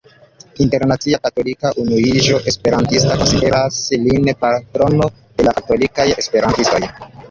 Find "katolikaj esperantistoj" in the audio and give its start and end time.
5.63-6.87